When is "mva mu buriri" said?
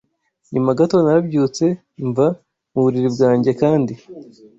2.09-3.09